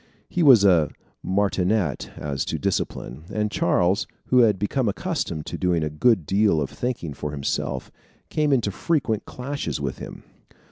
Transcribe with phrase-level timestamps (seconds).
[0.27, 0.89] He was a
[1.21, 6.59] martinet as to discipline, and Charles, who had become accustomed to doing a good deal
[6.59, 7.91] of thinking for himself,
[8.31, 10.23] came into frequent clashes with him.